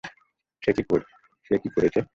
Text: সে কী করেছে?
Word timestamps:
সে 0.63 0.71
কী 0.71 0.83
করেছে? 0.83 1.99